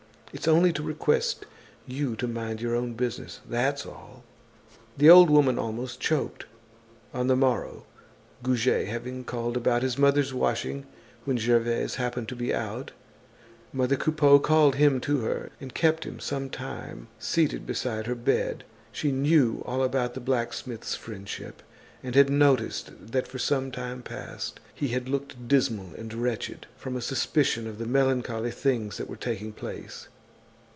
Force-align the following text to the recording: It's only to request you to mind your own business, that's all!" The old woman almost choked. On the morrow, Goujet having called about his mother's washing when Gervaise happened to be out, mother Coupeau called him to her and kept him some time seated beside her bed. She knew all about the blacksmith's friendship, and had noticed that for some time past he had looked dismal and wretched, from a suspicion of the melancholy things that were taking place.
It's 0.33 0.47
only 0.47 0.71
to 0.71 0.81
request 0.81 1.45
you 1.85 2.15
to 2.15 2.25
mind 2.25 2.61
your 2.61 2.73
own 2.73 2.93
business, 2.93 3.41
that's 3.49 3.85
all!" 3.85 4.23
The 4.95 5.09
old 5.09 5.29
woman 5.29 5.59
almost 5.59 5.99
choked. 5.99 6.45
On 7.13 7.27
the 7.27 7.35
morrow, 7.35 7.85
Goujet 8.41 8.87
having 8.87 9.25
called 9.25 9.57
about 9.57 9.81
his 9.83 9.97
mother's 9.97 10.33
washing 10.33 10.85
when 11.25 11.37
Gervaise 11.37 11.95
happened 11.95 12.29
to 12.29 12.37
be 12.37 12.53
out, 12.53 12.93
mother 13.73 13.97
Coupeau 13.97 14.39
called 14.39 14.75
him 14.75 15.01
to 15.01 15.19
her 15.19 15.49
and 15.59 15.73
kept 15.73 16.05
him 16.05 16.21
some 16.21 16.49
time 16.49 17.09
seated 17.19 17.67
beside 17.67 18.07
her 18.07 18.15
bed. 18.15 18.63
She 18.93 19.11
knew 19.11 19.61
all 19.65 19.83
about 19.83 20.13
the 20.13 20.21
blacksmith's 20.21 20.95
friendship, 20.95 21.61
and 22.01 22.15
had 22.15 22.29
noticed 22.29 22.89
that 23.11 23.27
for 23.27 23.37
some 23.37 23.69
time 23.69 24.01
past 24.01 24.61
he 24.73 24.87
had 24.87 25.09
looked 25.09 25.49
dismal 25.49 25.89
and 25.97 26.13
wretched, 26.13 26.67
from 26.77 26.95
a 26.95 27.01
suspicion 27.01 27.67
of 27.67 27.79
the 27.79 27.85
melancholy 27.85 28.51
things 28.51 28.95
that 28.95 29.09
were 29.09 29.17
taking 29.17 29.51
place. 29.51 30.07